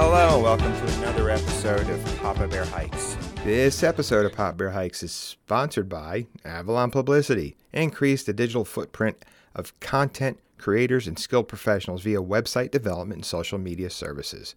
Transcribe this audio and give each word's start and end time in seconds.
Hello, 0.00 0.40
welcome 0.40 0.72
to 0.72 0.98
another 0.98 1.28
episode 1.28 1.90
of 1.90 2.18
Papa 2.18 2.46
Bear 2.46 2.64
Hikes. 2.66 3.16
This 3.42 3.82
episode 3.82 4.24
of 4.24 4.32
Papa 4.32 4.56
Bear 4.56 4.70
Hikes 4.70 5.02
is 5.02 5.10
sponsored 5.10 5.88
by 5.88 6.28
Avalon 6.44 6.92
Publicity. 6.92 7.56
Increase 7.72 8.22
the 8.22 8.32
digital 8.32 8.64
footprint 8.64 9.24
of 9.56 9.78
content 9.80 10.38
creators 10.56 11.08
and 11.08 11.18
skilled 11.18 11.48
professionals 11.48 12.02
via 12.02 12.22
website 12.22 12.70
development 12.70 13.18
and 13.18 13.26
social 13.26 13.58
media 13.58 13.90
services. 13.90 14.54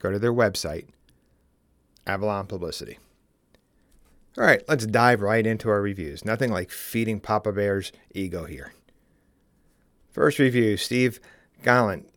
Go 0.00 0.10
to 0.10 0.18
their 0.18 0.34
website, 0.34 0.86
Avalon 2.04 2.48
Publicity. 2.48 2.98
All 4.36 4.42
right, 4.42 4.64
let's 4.66 4.86
dive 4.86 5.22
right 5.22 5.46
into 5.46 5.70
our 5.70 5.80
reviews. 5.80 6.24
Nothing 6.24 6.50
like 6.50 6.72
feeding 6.72 7.20
Papa 7.20 7.52
Bear's 7.52 7.92
ego 8.12 8.46
here. 8.46 8.72
First 10.10 10.40
review 10.40 10.76
Steve 10.76 11.20
Gallant 11.62 12.11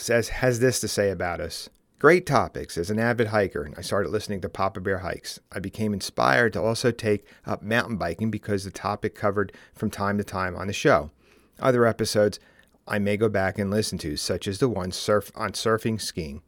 says 0.00 0.28
has 0.28 0.60
this 0.60 0.80
to 0.80 0.88
say 0.88 1.10
about 1.10 1.40
us. 1.40 1.68
Great 1.98 2.26
topics. 2.26 2.78
As 2.78 2.90
an 2.90 3.00
avid 3.00 3.28
hiker, 3.28 3.70
I 3.76 3.80
started 3.80 4.10
listening 4.10 4.40
to 4.42 4.48
Papa 4.48 4.80
Bear 4.80 4.98
hikes. 4.98 5.40
I 5.50 5.58
became 5.58 5.92
inspired 5.92 6.52
to 6.52 6.62
also 6.62 6.92
take 6.92 7.26
up 7.44 7.60
mountain 7.60 7.96
biking 7.96 8.30
because 8.30 8.62
the 8.62 8.70
topic 8.70 9.16
covered 9.16 9.52
from 9.74 9.90
time 9.90 10.16
to 10.18 10.24
time 10.24 10.54
on 10.54 10.68
the 10.68 10.72
show. 10.72 11.10
Other 11.58 11.86
episodes 11.86 12.38
I 12.86 13.00
may 13.00 13.16
go 13.16 13.28
back 13.28 13.58
and 13.58 13.70
listen 13.70 13.98
to, 13.98 14.16
such 14.16 14.46
as 14.46 14.58
the 14.58 14.68
one 14.68 14.92
surf 14.92 15.32
on 15.34 15.52
surfing 15.52 16.00
skiing. 16.00 16.42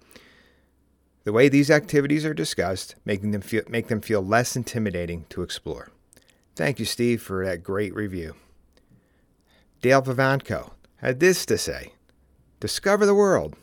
The 1.24 1.32
way 1.32 1.48
these 1.48 1.70
activities 1.70 2.24
are 2.24 2.32
discussed, 2.32 2.95
making 3.04 3.32
them 3.32 3.42
feel, 3.42 3.62
make 3.68 3.88
them 3.88 4.01
feel 4.01 4.24
less 4.24 4.56
intimidating 4.56 5.26
to 5.30 5.42
explore. 5.42 5.90
Thank 6.54 6.78
you, 6.78 6.84
Steve, 6.84 7.20
for 7.20 7.45
that 7.45 7.62
great 7.62 7.95
review. 7.95 8.37
Dale 9.82 10.02
Vivanco 10.02 10.70
had 10.98 11.20
this 11.20 11.45
to 11.46 11.59
say 11.59 11.95
Discover 12.60 13.06
the 13.06 13.14
world. 13.14 13.56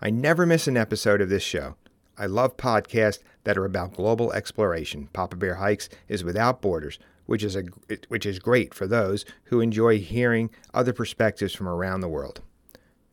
I 0.00 0.10
never 0.10 0.46
miss 0.46 0.68
an 0.68 0.76
episode 0.76 1.20
of 1.20 1.30
this 1.30 1.42
show. 1.42 1.74
I 2.16 2.26
love 2.26 2.56
podcasts 2.56 3.18
that 3.42 3.58
are 3.58 3.64
about 3.64 3.94
global 3.94 4.32
exploration. 4.32 5.08
Papa 5.12 5.34
Bear 5.34 5.56
Hikes 5.56 5.88
is 6.06 6.22
without 6.22 6.62
borders, 6.62 7.00
which 7.26 7.42
is 7.42 7.56
a 7.56 7.64
which 8.06 8.24
is 8.24 8.38
great 8.38 8.72
for 8.72 8.86
those 8.86 9.24
who 9.46 9.60
enjoy 9.60 9.98
hearing 9.98 10.48
other 10.72 10.92
perspectives 10.92 11.52
from 11.52 11.66
around 11.66 12.00
the 12.00 12.08
world. 12.08 12.40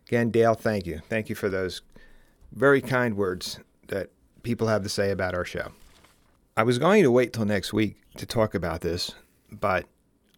Again, 0.07 0.29
Dale, 0.29 0.53
thank 0.53 0.85
you. 0.85 1.01
Thank 1.09 1.29
you 1.29 1.35
for 1.35 1.49
those 1.49 1.81
very 2.51 2.79
kind 2.79 3.17
words 3.17 3.59
that 3.87 4.11
people 4.43 4.67
have 4.67 4.83
to 4.83 4.89
say 4.89 5.09
about 5.09 5.33
our 5.33 5.45
show. 5.45 5.71
I 6.55 6.61
was 6.61 6.77
going 6.77 7.01
to 7.01 7.09
wait 7.09 7.33
till 7.33 7.45
next 7.45 7.73
week 7.73 7.97
to 8.17 8.27
talk 8.27 8.53
about 8.53 8.81
this, 8.81 9.15
but 9.51 9.87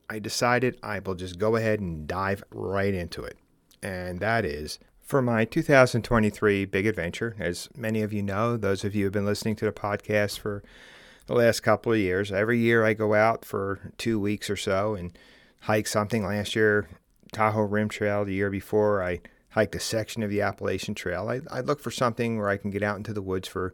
I 0.09 0.19
decided 0.19 0.79
I 0.81 0.99
will 0.99 1.15
just 1.15 1.37
go 1.37 1.57
ahead 1.57 1.81
and 1.81 2.07
dive 2.07 2.45
right 2.49 2.93
into 2.93 3.25
it. 3.25 3.37
And 3.87 4.19
that 4.19 4.43
is 4.43 4.79
for 4.99 5.21
my 5.21 5.45
2023 5.45 6.65
big 6.65 6.85
adventure. 6.85 7.37
As 7.39 7.69
many 7.73 8.01
of 8.01 8.11
you 8.11 8.21
know, 8.21 8.57
those 8.57 8.83
of 8.83 8.93
you 8.93 9.03
who 9.03 9.05
have 9.05 9.13
been 9.13 9.25
listening 9.25 9.55
to 9.57 9.65
the 9.65 9.71
podcast 9.71 10.39
for 10.39 10.61
the 11.27 11.33
last 11.33 11.61
couple 11.61 11.93
of 11.93 11.97
years, 11.97 12.29
every 12.29 12.59
year 12.59 12.83
I 12.83 12.93
go 12.93 13.13
out 13.13 13.45
for 13.45 13.93
two 13.97 14.19
weeks 14.19 14.49
or 14.49 14.57
so 14.57 14.95
and 14.95 15.17
hike 15.61 15.87
something. 15.87 16.25
Last 16.25 16.53
year, 16.53 16.89
Tahoe 17.31 17.61
Rim 17.61 17.87
Trail. 17.87 18.25
The 18.25 18.33
year 18.33 18.49
before, 18.49 19.01
I 19.01 19.21
hiked 19.51 19.75
a 19.75 19.79
section 19.79 20.21
of 20.21 20.29
the 20.29 20.41
Appalachian 20.41 20.93
Trail. 20.93 21.29
I, 21.29 21.39
I 21.49 21.61
look 21.61 21.79
for 21.79 21.91
something 21.91 22.37
where 22.37 22.49
I 22.49 22.57
can 22.57 22.71
get 22.71 22.83
out 22.83 22.97
into 22.97 23.13
the 23.13 23.21
woods 23.21 23.47
for 23.47 23.73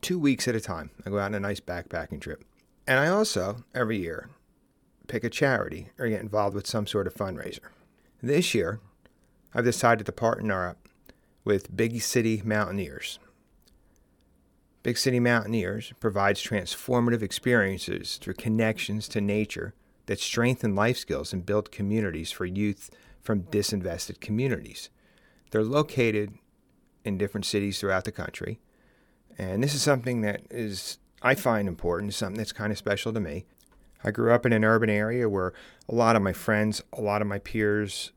two 0.00 0.18
weeks 0.18 0.48
at 0.48 0.54
a 0.54 0.60
time. 0.62 0.92
I 1.04 1.10
go 1.10 1.18
out 1.18 1.26
on 1.26 1.34
a 1.34 1.40
nice 1.40 1.60
backpacking 1.60 2.22
trip. 2.22 2.42
And 2.86 2.98
I 2.98 3.08
also, 3.08 3.64
every 3.74 3.98
year, 3.98 4.30
pick 5.08 5.24
a 5.24 5.30
charity 5.30 5.90
or 5.98 6.08
get 6.08 6.22
involved 6.22 6.54
with 6.54 6.66
some 6.66 6.86
sort 6.86 7.06
of 7.06 7.14
fundraiser. 7.14 7.68
This 8.22 8.54
year, 8.54 8.80
I've 9.56 9.64
decided 9.64 10.04
to 10.04 10.12
partner 10.12 10.68
up 10.68 10.86
with 11.42 11.74
Big 11.74 12.02
City 12.02 12.42
Mountaineers. 12.44 13.18
Big 14.82 14.98
City 14.98 15.18
Mountaineers 15.18 15.94
provides 15.98 16.42
transformative 16.42 17.22
experiences 17.22 18.18
through 18.18 18.34
connections 18.34 19.08
to 19.08 19.22
nature 19.22 19.72
that 20.04 20.20
strengthen 20.20 20.74
life 20.74 20.98
skills 20.98 21.32
and 21.32 21.46
build 21.46 21.72
communities 21.72 22.30
for 22.30 22.44
youth 22.44 22.90
from 23.22 23.44
disinvested 23.44 24.20
communities. 24.20 24.90
They're 25.50 25.64
located 25.64 26.34
in 27.02 27.16
different 27.16 27.46
cities 27.46 27.80
throughout 27.80 28.04
the 28.04 28.12
country. 28.12 28.60
And 29.38 29.62
this 29.62 29.74
is 29.74 29.80
something 29.80 30.20
that 30.20 30.42
is 30.50 30.98
I 31.22 31.34
find 31.34 31.66
important, 31.66 32.12
something 32.12 32.36
that's 32.36 32.52
kind 32.52 32.72
of 32.72 32.76
special 32.76 33.10
to 33.14 33.20
me. 33.20 33.46
I 34.04 34.10
grew 34.10 34.34
up 34.34 34.44
in 34.44 34.52
an 34.52 34.66
urban 34.66 34.90
area 34.90 35.30
where 35.30 35.54
a 35.88 35.94
lot 35.94 36.14
of 36.14 36.20
my 36.20 36.34
friends, 36.34 36.82
a 36.92 37.00
lot 37.00 37.22
of 37.22 37.26
my 37.26 37.38
peers, 37.38 38.12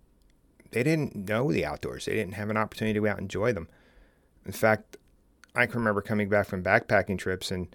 they 0.72 0.84
didn't 0.84 1.16
know 1.16 1.52
the 1.52 1.66
outdoors. 1.66 2.06
They 2.06 2.13
didn't 2.13 2.34
have 2.34 2.50
an 2.50 2.57
opportunity 2.57 2.94
to 2.94 3.02
go 3.02 3.07
out 3.07 3.18
and 3.18 3.25
enjoy 3.25 3.53
them. 3.53 3.68
In 4.46 4.52
fact, 4.52 4.97
I 5.56 5.66
can 5.66 5.80
remember 5.80 6.02
coming 6.02 6.30
back 6.30 6.47
from 6.47 6.63
backpacking 6.63 7.18
trips 7.18 7.52
and 7.52 7.68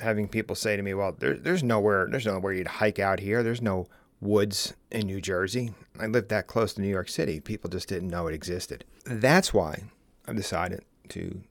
having 0.00 0.28
people 0.28 0.56
say 0.56 0.76
to 0.76 0.82
me, 0.82 0.94
"Well, 0.94 1.12
there, 1.18 1.34
there's 1.34 1.62
nowhere, 1.62 2.08
there's 2.10 2.26
nowhere 2.26 2.52
you'd 2.52 2.66
hike 2.66 2.98
out 2.98 3.20
here. 3.20 3.42
There's 3.42 3.62
no 3.62 3.86
woods 4.20 4.74
in 4.90 5.06
New 5.06 5.20
Jersey. 5.20 5.72
I 5.98 6.06
lived 6.06 6.28
that 6.28 6.46
close 6.46 6.74
to 6.74 6.80
New 6.80 6.88
York 6.88 7.08
City. 7.08 7.40
People 7.40 7.70
just 7.70 7.88
didn't 7.88 8.08
know 8.08 8.26
it 8.26 8.34
existed. 8.34 8.84
That's 9.04 9.54
why 9.54 9.84
I've 10.26 10.36
decided 10.36 10.84
to 11.10 11.42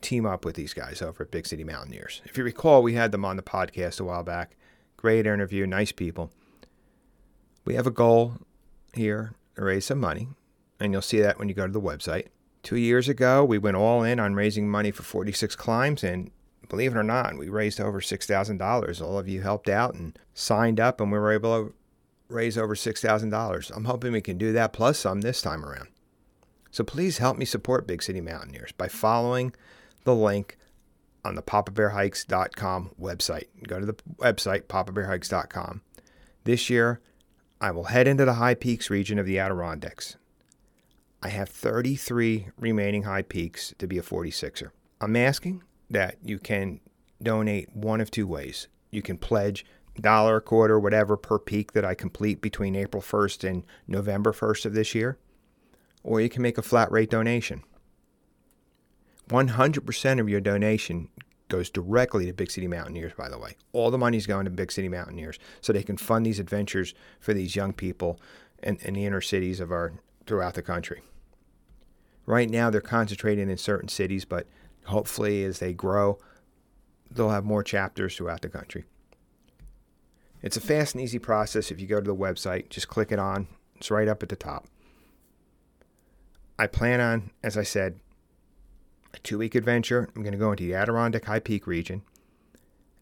team 0.00 0.26
up 0.26 0.44
with 0.44 0.54
these 0.54 0.74
guys 0.74 1.02
over 1.02 1.24
at 1.24 1.30
Big 1.30 1.46
City 1.46 1.64
Mountaineers. 1.64 2.22
If 2.24 2.38
you 2.38 2.44
recall, 2.44 2.82
we 2.82 2.94
had 2.94 3.12
them 3.12 3.24
on 3.24 3.36
the 3.36 3.42
podcast 3.42 4.00
a 4.00 4.04
while 4.04 4.22
back. 4.22 4.56
Great 4.96 5.26
interview, 5.26 5.66
nice 5.66 5.92
people. 5.92 6.30
We 7.64 7.74
have 7.74 7.86
a 7.86 7.92
goal 7.92 8.34
here 8.94 9.32
raise 9.64 9.86
some 9.86 10.00
money, 10.00 10.28
and 10.80 10.92
you'll 10.92 11.02
see 11.02 11.20
that 11.20 11.38
when 11.38 11.48
you 11.48 11.54
go 11.54 11.66
to 11.66 11.72
the 11.72 11.80
website. 11.80 12.26
Two 12.62 12.76
years 12.76 13.08
ago, 13.08 13.44
we 13.44 13.58
went 13.58 13.76
all 13.76 14.02
in 14.02 14.18
on 14.20 14.34
raising 14.34 14.68
money 14.68 14.90
for 14.90 15.02
46 15.02 15.56
climbs, 15.56 16.02
and 16.02 16.30
believe 16.68 16.94
it 16.94 16.98
or 16.98 17.04
not, 17.04 17.36
we 17.38 17.48
raised 17.48 17.80
over 17.80 18.00
$6,000. 18.00 19.02
All 19.02 19.18
of 19.18 19.28
you 19.28 19.42
helped 19.42 19.68
out 19.68 19.94
and 19.94 20.18
signed 20.34 20.80
up, 20.80 21.00
and 21.00 21.10
we 21.10 21.18
were 21.18 21.32
able 21.32 21.64
to 21.64 21.74
raise 22.28 22.58
over 22.58 22.74
$6,000. 22.74 23.76
I'm 23.76 23.84
hoping 23.84 24.12
we 24.12 24.20
can 24.20 24.38
do 24.38 24.52
that 24.52 24.72
plus 24.72 24.98
some 24.98 25.20
this 25.20 25.40
time 25.40 25.64
around. 25.64 25.88
So 26.70 26.84
please 26.84 27.18
help 27.18 27.38
me 27.38 27.44
support 27.44 27.86
Big 27.86 28.02
City 28.02 28.20
Mountaineers 28.20 28.72
by 28.72 28.88
following 28.88 29.54
the 30.04 30.14
link 30.14 30.58
on 31.24 31.34
the 31.34 31.42
papabearhikes.com 31.42 32.90
website. 33.00 33.46
Go 33.66 33.80
to 33.80 33.86
the 33.86 33.94
website, 34.16 34.64
papabearhikes.com. 34.64 35.82
This 36.44 36.70
year, 36.70 37.00
I 37.60 37.72
will 37.72 37.84
head 37.84 38.06
into 38.06 38.24
the 38.24 38.34
high 38.34 38.54
peaks 38.54 38.88
region 38.88 39.18
of 39.18 39.26
the 39.26 39.38
Adirondacks. 39.38 40.16
I 41.22 41.28
have 41.30 41.48
33 41.48 42.48
remaining 42.56 43.02
high 43.02 43.22
peaks 43.22 43.74
to 43.78 43.88
be 43.88 43.98
a 43.98 44.02
46er. 44.02 44.70
I'm 45.00 45.16
asking 45.16 45.64
that 45.90 46.16
you 46.22 46.38
can 46.38 46.80
donate 47.20 47.74
one 47.74 48.00
of 48.00 48.10
two 48.10 48.26
ways. 48.26 48.68
You 48.92 49.02
can 49.02 49.18
pledge 49.18 49.66
dollar 50.00 50.36
a 50.36 50.40
quarter, 50.40 50.78
whatever 50.78 51.16
per 51.16 51.40
peak 51.40 51.72
that 51.72 51.84
I 51.84 51.94
complete 51.94 52.40
between 52.40 52.76
April 52.76 53.02
1st 53.02 53.48
and 53.48 53.64
November 53.88 54.32
1st 54.32 54.66
of 54.66 54.74
this 54.74 54.94
year, 54.94 55.18
or 56.04 56.20
you 56.20 56.28
can 56.28 56.42
make 56.42 56.58
a 56.58 56.62
flat 56.62 56.92
rate 56.92 57.10
donation. 57.10 57.64
100% 59.28 60.20
of 60.20 60.28
your 60.28 60.40
donation 60.40 61.08
goes 61.48 61.70
directly 61.70 62.26
to 62.26 62.32
Big 62.32 62.50
City 62.50 62.68
Mountaineers, 62.68 63.12
by 63.16 63.28
the 63.28 63.38
way. 63.38 63.56
All 63.72 63.90
the 63.90 63.98
money 63.98 64.16
is 64.16 64.26
going 64.26 64.44
to 64.44 64.50
Big 64.50 64.70
City 64.70 64.88
Mountaineers 64.88 65.38
so 65.60 65.72
they 65.72 65.82
can 65.82 65.96
fund 65.96 66.24
these 66.24 66.38
adventures 66.38 66.94
for 67.20 67.34
these 67.34 67.56
young 67.56 67.72
people 67.72 68.20
in, 68.62 68.76
in 68.82 68.94
the 68.94 69.04
inner 69.04 69.20
cities 69.20 69.60
of 69.60 69.72
our 69.72 69.94
throughout 70.26 70.54
the 70.54 70.62
country. 70.62 71.02
Right 72.26 72.50
now, 72.50 72.68
they're 72.68 72.82
concentrating 72.82 73.48
in 73.48 73.56
certain 73.56 73.88
cities, 73.88 74.26
but 74.26 74.46
hopefully, 74.84 75.44
as 75.44 75.58
they 75.58 75.72
grow, 75.72 76.18
they'll 77.10 77.30
have 77.30 77.44
more 77.44 77.62
chapters 77.62 78.16
throughout 78.16 78.42
the 78.42 78.50
country. 78.50 78.84
It's 80.42 80.56
a 80.56 80.60
fast 80.60 80.94
and 80.94 81.02
easy 81.02 81.18
process. 81.18 81.70
If 81.70 81.80
you 81.80 81.86
go 81.86 82.00
to 82.00 82.06
the 82.06 82.14
website, 82.14 82.68
just 82.68 82.88
click 82.88 83.10
it 83.10 83.18
on. 83.18 83.48
It's 83.76 83.90
right 83.90 84.08
up 84.08 84.22
at 84.22 84.28
the 84.28 84.36
top. 84.36 84.66
I 86.58 86.66
plan 86.66 87.00
on, 87.00 87.30
as 87.42 87.56
I 87.56 87.62
said, 87.62 87.98
a 89.14 89.18
two 89.20 89.38
week 89.38 89.54
adventure. 89.54 90.08
I'm 90.14 90.22
going 90.22 90.32
to 90.32 90.38
go 90.38 90.50
into 90.50 90.64
the 90.64 90.74
Adirondack 90.74 91.24
High 91.24 91.40
Peak 91.40 91.66
region. 91.66 92.02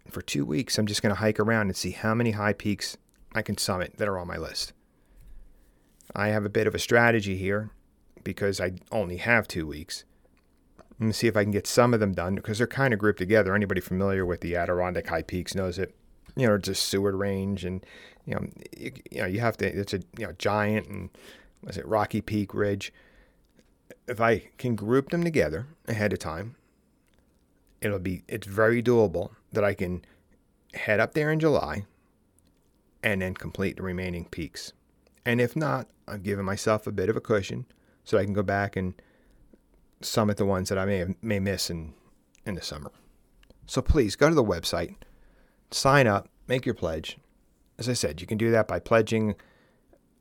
And 0.04 0.12
for 0.12 0.22
two 0.22 0.44
weeks, 0.44 0.78
I'm 0.78 0.86
just 0.86 1.02
going 1.02 1.14
to 1.14 1.20
hike 1.20 1.40
around 1.40 1.68
and 1.68 1.76
see 1.76 1.90
how 1.90 2.14
many 2.14 2.32
high 2.32 2.52
peaks 2.52 2.96
I 3.34 3.42
can 3.42 3.58
summit 3.58 3.96
that 3.98 4.08
are 4.08 4.18
on 4.18 4.28
my 4.28 4.36
list. 4.36 4.72
I 6.14 6.28
have 6.28 6.44
a 6.44 6.50
bit 6.50 6.66
of 6.66 6.74
a 6.74 6.78
strategy 6.78 7.36
here 7.36 7.70
because 8.22 8.60
I 8.60 8.72
only 8.92 9.16
have 9.16 9.48
two 9.48 9.66
weeks. 9.66 10.04
Going 10.98 11.10
to 11.10 11.16
see 11.16 11.26
if 11.26 11.36
I 11.36 11.42
can 11.42 11.52
get 11.52 11.66
some 11.66 11.92
of 11.92 12.00
them 12.00 12.12
done 12.12 12.36
because 12.36 12.58
they're 12.58 12.66
kind 12.66 12.94
of 12.94 13.00
grouped 13.00 13.18
together. 13.18 13.54
Anybody 13.54 13.82
familiar 13.82 14.24
with 14.24 14.40
the 14.40 14.56
Adirondack 14.56 15.08
High 15.08 15.22
Peaks 15.22 15.54
knows 15.54 15.78
it 15.78 15.94
you 16.36 16.46
know, 16.46 16.54
it's 16.54 16.68
just 16.68 16.88
Seward 16.88 17.14
Range, 17.14 17.64
and 17.64 17.84
you 18.26 18.34
know, 18.34 18.46
you, 18.76 18.92
you 19.10 19.20
know, 19.22 19.26
you 19.26 19.40
have 19.40 19.56
to. 19.58 19.66
It's 19.66 19.94
a 19.94 20.00
you 20.18 20.26
know 20.26 20.32
giant 20.38 20.86
and 20.86 21.10
was 21.62 21.78
it 21.78 21.86
Rocky 21.86 22.20
Peak 22.20 22.54
Ridge. 22.54 22.92
If 24.06 24.20
I 24.20 24.50
can 24.58 24.76
group 24.76 25.10
them 25.10 25.24
together 25.24 25.66
ahead 25.88 26.12
of 26.12 26.18
time, 26.18 26.56
it'll 27.80 27.98
be 27.98 28.22
it's 28.28 28.46
very 28.46 28.82
doable 28.82 29.30
that 29.52 29.64
I 29.64 29.74
can 29.74 30.04
head 30.74 31.00
up 31.00 31.14
there 31.14 31.30
in 31.30 31.40
July 31.40 31.84
and 33.02 33.22
then 33.22 33.34
complete 33.34 33.76
the 33.76 33.82
remaining 33.82 34.26
peaks. 34.26 34.72
And 35.24 35.40
if 35.40 35.56
not, 35.56 35.88
I've 36.06 36.22
given 36.22 36.44
myself 36.44 36.86
a 36.86 36.92
bit 36.92 37.08
of 37.08 37.16
a 37.16 37.20
cushion 37.20 37.66
so 38.04 38.18
I 38.18 38.24
can 38.24 38.32
go 38.32 38.42
back 38.42 38.76
and 38.76 38.94
summit 40.00 40.36
the 40.36 40.44
ones 40.44 40.68
that 40.68 40.78
I 40.78 40.84
may 40.84 41.14
may 41.22 41.40
miss 41.40 41.70
in 41.70 41.94
in 42.44 42.54
the 42.54 42.62
summer. 42.62 42.92
So 43.66 43.82
please 43.82 44.14
go 44.14 44.28
to 44.28 44.34
the 44.34 44.44
website, 44.44 44.94
sign 45.70 46.06
up, 46.06 46.28
make 46.46 46.64
your 46.64 46.74
pledge. 46.74 47.18
As 47.78 47.88
I 47.88 47.94
said, 47.94 48.20
you 48.20 48.26
can 48.26 48.38
do 48.38 48.50
that 48.52 48.68
by 48.68 48.78
pledging 48.78 49.34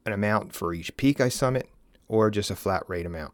an 0.06 0.14
amount 0.14 0.54
for 0.54 0.74
each 0.74 0.96
peak 0.98 1.22
I 1.22 1.30
summit 1.30 1.70
or 2.08 2.30
just 2.32 2.52
a 2.52 2.56
flat 2.56 2.84
rate 2.88 3.06
amount. 3.06 3.34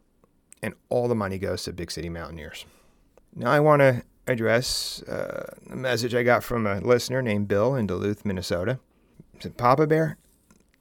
And 0.62 0.74
all 0.88 1.08
the 1.08 1.14
money 1.14 1.38
goes 1.38 1.64
to 1.64 1.72
Big 1.72 1.90
City 1.90 2.08
Mountaineers. 2.08 2.64
Now 3.34 3.50
I 3.50 3.60
want 3.60 3.80
to 3.80 4.02
address 4.26 5.02
uh, 5.02 5.54
a 5.70 5.76
message 5.76 6.14
I 6.14 6.22
got 6.22 6.44
from 6.44 6.66
a 6.66 6.80
listener 6.80 7.22
named 7.22 7.48
Bill 7.48 7.74
in 7.74 7.86
Duluth, 7.86 8.24
Minnesota. 8.24 8.78
He 9.34 9.40
said, 9.40 9.56
Papa 9.56 9.86
Bear, 9.86 10.18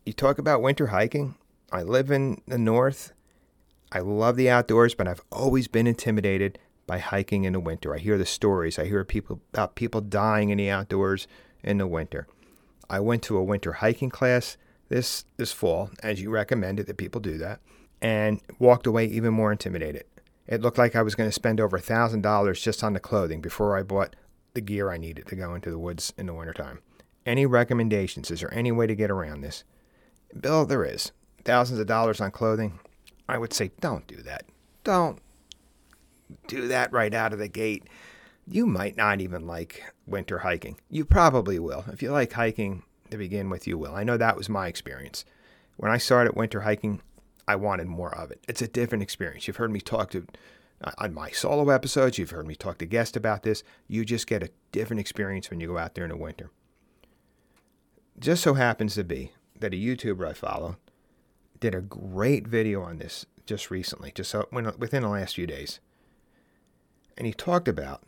you 0.06 0.13
talk 0.13 0.38
about 0.38 0.62
winter 0.62 0.88
hiking. 0.88 1.36
I 1.72 1.83
live 1.83 2.12
in 2.12 2.42
the 2.48 2.57
north. 2.57 3.13
I 3.92 4.00
love 4.00 4.36
the 4.36 4.50
outdoors, 4.50 4.94
but 4.94 5.07
I've 5.07 5.24
always 5.31 5.68
been 5.68 5.88
intimidated 5.88 6.60
by 6.86 7.00
hiking 7.00 7.45
in 7.45 7.54
the 7.54 7.60
winter. 7.60 7.95
I 7.95 8.00
hear 8.00 8.18
the 8.18 8.25
stories. 8.25 8.77
I 8.77 8.86
hear 8.86 9.04
people 9.04 9.42
about 9.54 9.75
people 9.75 10.01
dying 10.01 10.50
in 10.50 10.57
the 10.57 10.69
outdoors 10.69 11.27
in 11.63 11.77
the 11.77 11.88
winter. 11.88 12.27
I 12.89 13.00
went 13.00 13.24
to 13.24 13.38
a 13.38 13.44
winter 13.44 13.74
hiking 13.74 14.10
class 14.10 14.57
this 14.89 15.24
this 15.38 15.54
fall, 15.54 15.89
as 16.04 16.22
you 16.22 16.30
recommended 16.30 16.88
that 16.88 16.98
people 16.98 17.22
do 17.22 17.38
that, 17.38 17.62
and 18.01 18.42
walked 18.59 18.88
away 18.88 19.06
even 19.06 19.33
more 19.33 19.51
intimidated. 19.51 20.06
It 20.48 20.62
looked 20.62 20.77
like 20.77 20.95
I 20.95 21.01
was 21.01 21.15
going 21.15 21.30
to 21.30 21.33
spend 21.33 21.62
over 21.62 21.80
$1,000 21.80 22.62
just 22.62 22.83
on 22.83 22.94
the 22.94 23.00
clothing 23.00 23.42
before 23.42 23.77
I 23.77 23.83
bought 23.83 24.15
the 24.53 24.62
gear 24.62 24.92
I 24.92 24.98
needed 24.98 25.27
to 25.27 25.36
go 25.36 25.53
into 25.53 25.69
the 25.69 25.80
woods 25.80 26.13
in 26.18 26.25
the 26.25 26.33
wintertime. 26.33 26.80
Any 27.25 27.45
recommendations? 27.45 28.31
Is 28.31 28.42
there 28.42 28.53
any 28.53 28.71
way 28.71 28.88
to 28.88 28.95
get 28.95 29.12
around 29.12 29.42
this? 29.42 29.63
Bill, 30.39 30.65
there 30.65 30.83
is. 30.83 31.12
Thousands 31.45 31.80
of 31.80 31.88
dollars 31.88 32.19
on 32.19 32.31
clothing. 32.31 32.80
I 33.30 33.38
would 33.38 33.53
say 33.53 33.71
don't 33.80 34.07
do 34.07 34.18
that. 34.24 34.45
Don't 34.83 35.19
do 36.48 36.68
that 36.68 36.92
right 36.92 37.13
out 37.13 37.33
of 37.33 37.39
the 37.39 37.48
gate. 37.48 37.88
You 38.48 38.65
might 38.65 38.98
not 38.98 39.21
even 39.21 39.45
like 39.45 39.83
winter 40.06 40.39
hiking. 40.39 40.77
You 40.89 41.06
probably 41.06 41.59
will. 41.59 41.86
If 41.88 42.01
you 42.01 42.12
like 42.12 42.33
hiking 42.33 42.83
to 43.09 43.18
begin 43.18 43.50
with, 43.50 43.68
you 43.68 43.77
will. 43.77 43.95
I 43.95 44.03
know 44.03 44.18
that 44.18 44.36
was 44.36 44.50
my 44.50 44.68
experience. 44.68 45.24
When 45.77 45.92
I 45.92 45.98
started 45.98 46.36
winter 46.36 46.62
hiking, 46.62 47.01
I 47.48 47.56
wanted 47.56 47.88
more 47.88 48.16
of 48.16 48.32
it. 48.32 48.44
It's 48.48 48.62
a 48.62 48.68
different 48.68 49.04
experience. 49.04 49.48
You've 49.48 49.58
heard 49.58 49.72
me 49.72 49.82
talk 49.82 50.12
to 50.12 50.26
uh, 50.84 50.92
on 50.98 51.14
my 51.14 51.30
solo 51.30 51.70
episodes, 51.70 52.18
you've 52.18 52.32
heard 52.32 52.48
me 52.48 52.56
talk 52.56 52.80
to 52.80 52.86
guests 52.86 53.16
about 53.16 53.44
this. 53.44 53.64
You 53.88 54.04
just 54.04 54.28
get 54.28 54.44
a 54.44 54.50
different 54.72 55.00
experience 55.00 55.50
when 55.50 55.60
you 55.60 55.68
go 55.68 55.78
out 55.78 55.94
there 55.94 56.06
in 56.06 56.10
the 56.10 56.18
winter. 56.18 56.50
Just 58.20 58.44
so 58.44 58.56
happens 58.56 58.96
to 58.96 59.04
be 59.04 59.32
that 59.60 59.74
a 59.74 59.78
YouTuber 59.78 60.28
I 60.28 60.34
follow 60.34 60.78
did 61.60 61.76
a 61.76 61.82
great 61.82 62.48
video 62.48 62.82
on 62.82 62.98
this 62.98 63.26
just 63.46 63.70
recently, 63.70 64.12
just 64.12 64.32
so, 64.32 64.48
within 64.52 65.04
the 65.04 65.10
last 65.10 65.36
few 65.36 65.48
days. 65.48 65.80
And 67.18 67.28
he 67.28 67.34
talked 67.34 67.68
about 67.68 68.02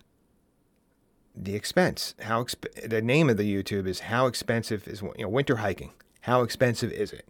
the 1.36 1.56
expense. 1.56 2.16
How 2.22 2.44
exp- 2.44 2.90
the 2.90 3.02
name 3.02 3.30
of 3.30 3.38
the 3.38 3.64
YouTube 3.64 3.88
is 3.88 4.02
how 4.02 4.26
expensive 4.26 4.88
is 4.88 5.02
you 5.02 5.14
know 5.20 5.30
winter 5.30 5.58
hiking. 5.58 5.92
How 6.22 6.42
expensive 6.42 6.92
is 6.92 7.12
it? 7.12 7.28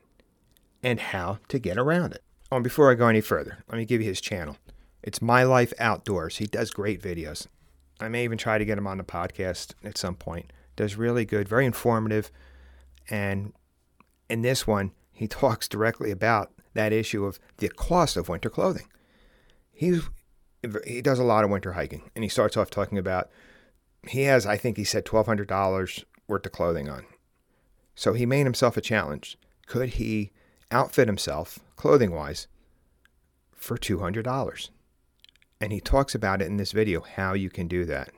And 0.83 0.99
how 0.99 1.39
to 1.47 1.57
get 1.57 1.77
around 1.77 2.13
it. 2.13 2.23
Oh, 2.51 2.57
and 2.57 2.63
before 2.63 2.91
I 2.91 2.95
go 2.95 3.07
any 3.07 3.21
further, 3.21 3.63
let 3.69 3.77
me 3.77 3.85
give 3.85 4.01
you 4.01 4.07
his 4.07 4.21
channel. 4.21 4.57
It's 5.01 5.21
My 5.21 5.43
Life 5.43 5.73
Outdoors. 5.79 6.37
He 6.37 6.45
does 6.45 6.71
great 6.71 7.01
videos. 7.01 7.47
I 7.99 8.09
may 8.09 8.23
even 8.25 8.37
try 8.37 8.57
to 8.57 8.65
get 8.65 8.77
him 8.77 8.87
on 8.87 8.97
the 8.97 9.03
podcast 9.03 9.73
at 9.83 9.97
some 9.97 10.15
point. 10.15 10.51
Does 10.75 10.95
really 10.95 11.25
good, 11.25 11.47
very 11.47 11.65
informative. 11.65 12.31
And 13.09 13.53
in 14.29 14.41
this 14.41 14.67
one, 14.67 14.91
he 15.11 15.27
talks 15.27 15.67
directly 15.67 16.11
about 16.11 16.51
that 16.73 16.93
issue 16.93 17.25
of 17.25 17.39
the 17.57 17.69
cost 17.69 18.17
of 18.17 18.29
winter 18.29 18.49
clothing. 18.49 18.87
He's 19.71 20.03
he 20.85 21.01
does 21.01 21.19
a 21.19 21.25
lot 21.25 21.43
of 21.43 21.49
winter 21.49 21.73
hiking, 21.73 22.09
and 22.15 22.23
he 22.23 22.29
starts 22.29 22.55
off 22.55 22.69
talking 22.69 22.97
about 22.97 23.29
he 24.07 24.23
has, 24.23 24.45
I 24.45 24.55
think 24.55 24.77
he 24.77 24.85
said, 24.85 25.05
twelve 25.05 25.25
hundred 25.25 25.47
dollars 25.47 26.05
worth 26.27 26.45
of 26.45 26.51
clothing 26.53 26.89
on. 26.89 27.05
So 27.95 28.13
he 28.13 28.25
made 28.25 28.45
himself 28.45 28.77
a 28.77 28.81
challenge. 28.81 29.37
Could 29.67 29.89
he 29.89 30.31
outfit 30.73 31.07
himself, 31.07 31.59
clothing 31.75 32.11
wise, 32.11 32.47
for 33.55 33.77
$200. 33.77 34.69
And 35.61 35.71
he 35.71 35.79
talks 35.79 36.13
about 36.13 36.41
it 36.41 36.47
in 36.47 36.57
this 36.57 36.73
video 36.73 37.01
how 37.01 37.33
you 37.33 37.49
can 37.49 37.67
do 37.67 37.85
that. 37.85 38.09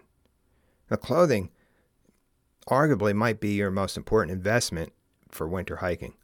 Now, 0.90 0.98
clothing 0.98 1.52
arguably 2.68 3.14
might 3.14 3.40
be 3.40 3.54
your 3.54 3.70
most 3.70 3.98
important 3.98 4.36
investment 4.36 4.94
for 5.30 5.48
winter 5.48 5.78
hiking, 5.78 6.16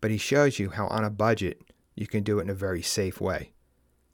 but 0.00 0.10
he 0.10 0.18
shows 0.18 0.58
you 0.58 0.70
how, 0.70 0.86
on 0.88 1.04
a 1.04 1.10
budget, 1.10 1.60
you 1.96 2.06
can 2.06 2.22
do 2.22 2.38
it 2.38 2.42
in 2.42 2.50
a 2.50 2.54
very 2.54 2.82
safe 2.82 3.20
way. 3.20 3.52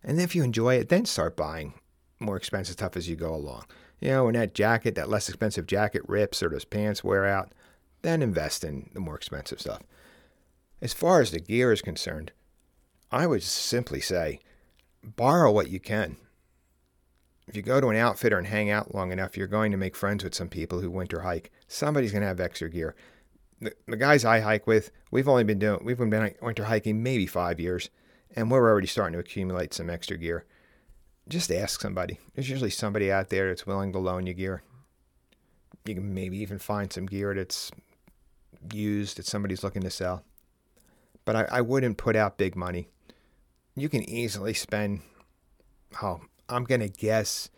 And 0.02 0.20
if 0.20 0.34
you 0.34 0.42
enjoy 0.42 0.76
it, 0.76 0.88
then 0.88 1.04
start 1.04 1.36
buying 1.36 1.74
more 2.18 2.36
expensive 2.36 2.74
stuff 2.74 2.96
as 2.96 3.08
you 3.08 3.16
go 3.16 3.34
along. 3.34 3.64
You 4.00 4.10
know, 4.10 4.24
when 4.24 4.34
that 4.34 4.54
jacket, 4.54 4.94
that 4.94 5.10
less 5.10 5.28
expensive 5.28 5.66
jacket 5.66 6.02
rips 6.06 6.42
or 6.42 6.48
those 6.48 6.64
pants 6.64 7.04
wear 7.04 7.26
out, 7.26 7.52
then 8.02 8.22
invest 8.22 8.64
in 8.64 8.90
the 8.94 9.00
more 9.00 9.16
expensive 9.16 9.60
stuff. 9.60 9.82
As 10.82 10.94
far 10.94 11.20
as 11.20 11.30
the 11.30 11.40
gear 11.40 11.72
is 11.72 11.82
concerned, 11.82 12.32
I 13.10 13.26
would 13.26 13.42
simply 13.42 14.00
say 14.00 14.40
borrow 15.04 15.52
what 15.52 15.68
you 15.70 15.78
can. 15.78 16.16
If 17.46 17.56
you 17.56 17.62
go 17.62 17.80
to 17.80 17.88
an 17.88 17.96
outfitter 17.96 18.38
and 18.38 18.46
hang 18.46 18.70
out 18.70 18.94
long 18.94 19.12
enough, 19.12 19.36
you're 19.36 19.46
going 19.46 19.72
to 19.72 19.76
make 19.76 19.96
friends 19.96 20.24
with 20.24 20.34
some 20.34 20.48
people 20.48 20.80
who 20.80 20.90
winter 20.90 21.20
hike. 21.20 21.50
Somebody's 21.68 22.12
going 22.12 22.22
to 22.22 22.28
have 22.28 22.40
extra 22.40 22.70
gear. 22.70 22.94
The, 23.60 23.74
the 23.86 23.96
guys 23.96 24.24
I 24.24 24.40
hike 24.40 24.66
with, 24.66 24.90
we've 25.10 25.28
only 25.28 25.44
been 25.44 25.58
doing, 25.58 25.84
we've 25.84 25.98
been 25.98 26.34
winter 26.40 26.64
hiking 26.64 27.02
maybe 27.02 27.26
five 27.26 27.60
years, 27.60 27.90
and 28.34 28.50
we're 28.50 28.70
already 28.70 28.86
starting 28.86 29.14
to 29.14 29.18
accumulate 29.18 29.74
some 29.74 29.90
extra 29.90 30.16
gear. 30.16 30.46
Just 31.28 31.50
ask 31.50 31.80
somebody. 31.80 32.18
There's 32.34 32.48
usually 32.48 32.70
somebody 32.70 33.12
out 33.12 33.28
there 33.28 33.48
that's 33.48 33.66
willing 33.66 33.92
to 33.92 33.98
loan 33.98 34.26
you 34.26 34.32
gear. 34.32 34.62
You 35.84 35.96
can 35.96 36.14
maybe 36.14 36.38
even 36.38 36.58
find 36.58 36.90
some 36.90 37.06
gear 37.06 37.34
that's 37.34 37.70
used 38.72 39.18
that 39.18 39.26
somebody's 39.26 39.64
looking 39.64 39.82
to 39.82 39.90
sell 39.90 40.24
but 41.24 41.36
I, 41.36 41.46
I 41.50 41.60
wouldn't 41.60 41.98
put 41.98 42.16
out 42.16 42.38
big 42.38 42.56
money. 42.56 42.88
You 43.74 43.88
can 43.88 44.02
easily 44.08 44.54
spend, 44.54 45.00
oh, 46.02 46.20
I'm 46.48 46.64
going 46.64 46.80
to 46.80 46.88
guess 46.88 47.50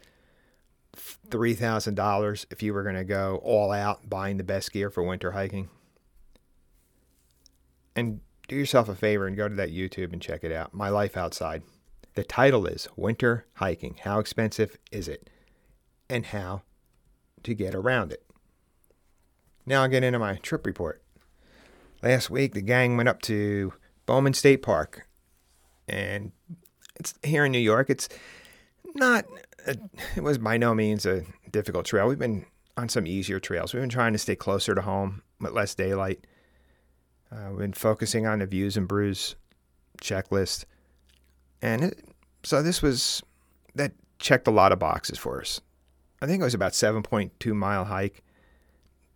$3,000 0.96 2.46
if 2.50 2.62
you 2.62 2.74
were 2.74 2.82
going 2.82 2.96
to 2.96 3.04
go 3.04 3.40
all 3.42 3.72
out 3.72 4.08
buying 4.08 4.36
the 4.36 4.44
best 4.44 4.72
gear 4.72 4.90
for 4.90 5.02
winter 5.02 5.32
hiking. 5.32 5.68
And 7.96 8.20
do 8.48 8.56
yourself 8.56 8.88
a 8.88 8.94
favor 8.94 9.26
and 9.26 9.36
go 9.36 9.48
to 9.48 9.54
that 9.54 9.70
YouTube 9.70 10.12
and 10.12 10.20
check 10.20 10.44
it 10.44 10.52
out. 10.52 10.74
My 10.74 10.88
Life 10.88 11.16
Outside. 11.16 11.62
The 12.14 12.24
title 12.24 12.66
is 12.66 12.88
Winter 12.96 13.46
Hiking. 13.54 13.98
How 14.02 14.18
expensive 14.18 14.76
is 14.90 15.08
it? 15.08 15.30
And 16.10 16.26
how 16.26 16.62
to 17.42 17.54
get 17.54 17.74
around 17.74 18.12
it. 18.12 18.22
Now 19.64 19.82
I'll 19.82 19.88
get 19.88 20.04
into 20.04 20.18
my 20.18 20.34
trip 20.36 20.66
report 20.66 21.01
last 22.02 22.30
week 22.30 22.54
the 22.54 22.62
gang 22.62 22.96
went 22.96 23.08
up 23.08 23.22
to 23.22 23.72
Bowman 24.06 24.34
State 24.34 24.62
Park, 24.62 25.06
and 25.88 26.32
it's 26.96 27.14
here 27.22 27.44
in 27.44 27.52
New 27.52 27.58
York. 27.58 27.90
It's 27.90 28.08
not. 28.94 29.24
A, 29.66 29.76
it 30.16 30.22
was 30.22 30.38
by 30.38 30.56
no 30.56 30.74
means 30.74 31.06
a 31.06 31.24
difficult 31.50 31.86
trail. 31.86 32.08
We've 32.08 32.18
been 32.18 32.46
on 32.76 32.88
some 32.88 33.06
easier 33.06 33.38
trails. 33.38 33.72
We've 33.72 33.82
been 33.82 33.90
trying 33.90 34.12
to 34.12 34.18
stay 34.18 34.34
closer 34.34 34.74
to 34.74 34.82
home 34.82 35.22
with 35.40 35.52
less 35.52 35.74
daylight. 35.74 36.26
Uh, 37.30 37.48
we've 37.50 37.58
been 37.58 37.72
focusing 37.72 38.26
on 38.26 38.40
the 38.40 38.46
views 38.46 38.76
and 38.76 38.88
brews 38.88 39.36
checklist, 40.00 40.64
and 41.60 41.84
it, 41.84 42.04
so 42.42 42.62
this 42.62 42.82
was 42.82 43.22
that 43.74 43.92
checked 44.18 44.48
a 44.48 44.50
lot 44.50 44.72
of 44.72 44.78
boxes 44.78 45.18
for 45.18 45.40
us. 45.40 45.60
I 46.20 46.26
think 46.26 46.40
it 46.40 46.44
was 46.44 46.54
about 46.54 46.72
7.2 46.72 47.52
mile 47.52 47.84
hike, 47.84 48.22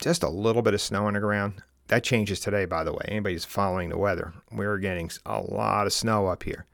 just 0.01 0.23
a 0.23 0.29
little 0.29 0.63
bit 0.63 0.75
of 0.75 0.81
snow 0.81 1.07
on 1.07 1.15
the 1.15 1.21
ground. 1.21 1.63
That 1.89 2.03
changes 2.03 2.41
today, 2.41 2.65
by 2.65 2.85
the 2.85 2.93
way. 2.93 3.05
Anybody's 3.07 3.45
following 3.45 3.91
the 3.91 3.99
weather. 3.99 4.35
We're 4.51 4.79
getting 4.79 5.11
a 5.25 5.41
lot 5.41 5.87
of 5.87 5.93
snow 5.93 6.27
up 6.27 6.43
here. 6.43 6.67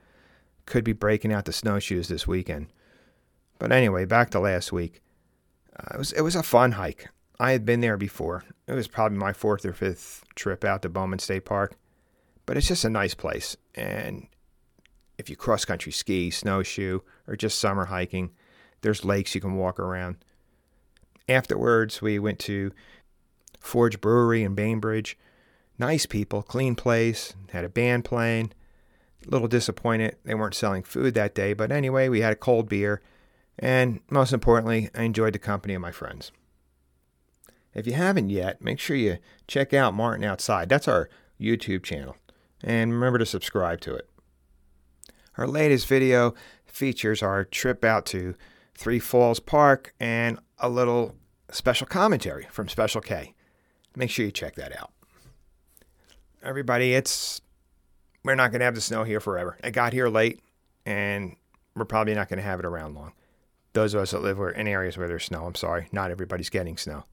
Could 0.64 0.85
be 0.85 0.92
breaking 0.92 1.33
out 1.33 1.45
the 1.45 1.52
snowshoes 1.52 2.09
this 2.09 2.26
weekend. 2.26 2.69
But 3.59 3.73
anyway, 3.73 4.07
back 4.07 4.31
to 4.31 4.40
last 4.40 4.73
week. 4.73 5.02
Uh, 5.78 5.95
it 5.95 5.99
was 5.99 6.12
it 6.12 6.23
was 6.23 6.37
a 6.37 6.42
fun 6.42 6.73
hike. 6.73 7.09
I 7.38 7.52
had 7.52 7.64
been 7.64 7.81
there 7.81 7.97
before. 7.97 8.45
It 8.66 8.73
was 8.73 8.88
probably 8.88 9.19
my 9.19 9.33
fourth 9.33 9.64
or 9.64 9.73
fifth 9.73 10.25
trip 10.35 10.64
out 10.64 10.83
to 10.83 10.88
Bowman 10.88 11.19
State 11.19 11.45
Park. 11.45 11.76
But 12.47 12.57
it's 12.57 12.69
just 12.69 12.85
a 12.85 12.90
nice 12.90 13.14
place. 13.14 13.57
And 13.75 14.28
if 15.19 15.28
you 15.28 15.37
cross 15.37 15.64
country 15.64 15.92
ski, 15.92 16.31
snowshoe, 16.31 17.00
or 17.26 17.37
just 17.37 17.59
summer 17.59 17.87
hiking, 17.87 18.31
there's 18.81 19.04
lakes 19.04 19.35
you 19.35 19.40
can 19.40 19.57
walk 19.57 19.78
around. 19.78 20.16
Afterwards, 21.28 22.02
we 22.02 22.19
went 22.19 22.38
to 22.40 22.73
Forge 23.62 24.00
Brewery 24.00 24.42
in 24.42 24.54
Bainbridge. 24.54 25.16
Nice 25.78 26.04
people, 26.04 26.42
clean 26.42 26.75
place, 26.75 27.35
had 27.52 27.64
a 27.64 27.69
band 27.69 28.04
playing. 28.04 28.52
A 29.26 29.31
little 29.31 29.49
disappointed 29.49 30.16
they 30.25 30.35
weren't 30.35 30.54
selling 30.54 30.83
food 30.83 31.14
that 31.14 31.35
day, 31.35 31.52
but 31.54 31.73
anyway, 31.73 32.09
we 32.09 32.21
had 32.21 32.33
a 32.33 32.37
cold 32.37 32.69
beer, 32.69 33.00
and 33.59 34.00
most 34.11 34.33
importantly, 34.33 34.90
I 34.95 35.04
enjoyed 35.04 35.33
the 35.33 35.38
company 35.38 35.75
of 35.75 35.81
my 35.81 35.92
friends. 35.92 36.33
If 37.73 37.87
you 37.87 37.95
haven't 37.95 38.31
yet, 38.31 38.61
make 38.61 38.78
sure 38.78 38.97
you 38.97 39.19
check 39.47 39.73
out 39.73 39.95
Martin 39.95 40.25
Outside. 40.25 40.69
That's 40.69 40.88
our 40.88 41.09
YouTube 41.40 41.85
channel. 41.85 42.16
And 42.62 42.92
remember 42.92 43.19
to 43.19 43.26
subscribe 43.26 43.81
to 43.83 43.95
it. 43.95 44.09
Our 45.38 45.47
latest 45.47 45.87
video 45.87 46.35
features 46.66 47.23
our 47.23 47.45
trip 47.45 47.85
out 47.85 48.04
to 48.07 48.35
Three 48.75 48.99
Falls 48.99 49.40
Park 49.40 49.95
and 49.99 50.38
a 50.59 50.69
little 50.69 51.14
special 51.50 51.87
commentary 51.87 52.47
from 52.50 52.69
Special 52.69 53.00
K. 53.00 53.35
Make 53.94 54.11
sure 54.11 54.25
you 54.25 54.32
check 54.32 54.54
that 54.56 54.76
out. 54.76 54.90
Everybody, 56.42 56.94
it's 56.94 57.40
we're 58.25 58.34
not 58.34 58.50
going 58.50 58.61
to 58.61 58.64
have 58.64 58.75
the 58.75 58.80
snow 58.80 59.04
here 59.04 59.20
forever. 59.20 59.58
It 59.62 59.72
got 59.72 59.92
here 59.92 60.08
late, 60.08 60.40
and 60.87 61.37
we're 61.75 61.84
probably 61.84 62.14
not 62.14 62.28
going 62.28 62.38
to 62.38 62.44
have 62.44 62.61
it 62.61 62.66
around 62.66 62.94
long. 62.94 63.12
Those 63.72 63.94
of 63.94 64.02
us 64.02 64.11
that 64.11 64.22
live 64.22 64.38
in 64.56 64.68
areas 64.68 64.99
where 64.99 65.08
there's 65.08 65.25
snow, 65.25 65.46
I'm 65.46 65.54
sorry, 65.54 65.88
not 65.92 66.11
everybody's 66.11 66.50
getting 66.50 66.76
snow. 66.76 67.04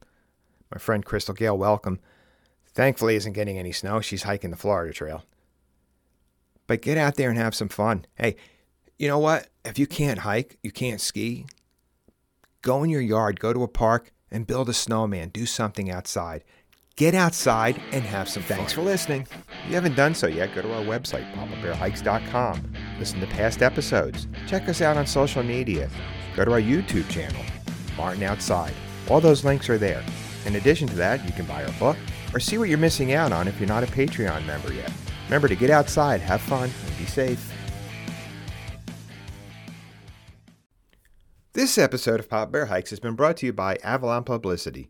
My 0.72 0.78
friend 0.78 1.04
Crystal 1.06 1.34
Gale, 1.34 1.58
welcome. 1.58 2.00
Thankfully, 2.68 3.16
isn't 3.16 3.34
getting 3.34 3.58
any 3.58 3.72
snow. 3.72 4.02
She's 4.02 4.24
hiking 4.24 4.52
the 4.52 4.58
Florida 4.58 4.94
Trail. 4.94 5.24
But 6.68 6.82
get 6.82 6.98
out 6.98 7.16
there 7.16 7.30
and 7.30 7.40
have 7.40 7.56
some 7.56 7.70
fun. 7.70 8.06
Hey, 8.16 8.36
you 8.98 9.08
know 9.08 9.18
what? 9.18 9.48
If 9.66 9.80
you 9.80 9.88
can't 9.88 10.20
hike, 10.20 10.58
you 10.62 10.72
can't 10.72 11.02
ski, 11.02 11.48
go 12.62 12.84
in 12.84 12.90
your 12.90 13.02
yard, 13.02 13.40
go 13.40 13.54
to 13.54 13.64
a 13.64 13.68
park, 13.68 14.12
and 14.30 14.46
build 14.46 14.70
a 14.70 14.74
snowman. 14.74 15.30
Do 15.30 15.46
something 15.46 15.90
outside. 15.90 16.44
Get 17.00 17.16
outside 17.16 17.82
and 17.94 18.04
have 18.04 18.28
some 18.28 18.44
fun. 18.44 18.58
Thanks 18.58 18.74
for 18.74 18.82
listening. 18.82 19.22
If 19.22 19.70
you 19.70 19.76
haven't 19.76 19.96
done 19.96 20.14
so 20.14 20.28
yet, 20.28 20.54
go 20.54 20.62
to 20.62 20.74
our 20.74 20.84
website, 20.84 21.34
papabearhikes.com. 21.34 22.74
Listen 23.00 23.22
to 23.22 23.28
past 23.28 23.62
episodes. 23.62 24.28
Check 24.48 24.68
us 24.68 24.82
out 24.82 24.98
on 24.98 25.08
social 25.08 25.42
media. 25.42 25.90
Go 26.36 26.44
to 26.44 26.52
our 26.52 26.60
YouTube 26.60 27.10
channel, 27.10 27.42
Martin 27.96 28.24
Outside. 28.24 28.74
All 29.10 29.22
those 29.22 29.46
links 29.46 29.70
are 29.70 29.78
there. 29.78 30.04
In 30.46 30.58
addition 30.58 30.90
to 30.90 30.96
that, 30.98 31.26
you 31.26 31.32
can 31.32 31.46
buy 31.46 31.64
our 31.64 31.72
book 31.80 31.96
or 32.34 32.42
see 32.42 32.58
what 32.58 32.68
you're 32.68 32.78
missing 32.78 33.14
out 33.14 33.32
on 33.32 33.48
if 33.48 33.58
you're 33.62 33.70
not 33.70 33.86
a 33.86 33.88
Patreon 33.88 34.46
member 34.46 34.74
yet. 34.74 34.92
Remember 35.28 35.48
to 35.48 35.56
get 35.56 35.70
outside, 35.70 36.20
have 36.20 36.42
fun, 36.42 36.70
and 36.86 36.98
be 36.98 37.06
safe. 37.06 37.54
This 41.54 41.78
episode 41.78 42.20
of 42.20 42.28
Papa 42.28 42.52
Bear 42.52 42.66
Hikes 42.66 42.90
has 42.90 43.00
been 43.00 43.16
brought 43.16 43.38
to 43.38 43.46
you 43.46 43.54
by 43.54 43.78
Avalon 43.84 44.26
Publicity. 44.26 44.90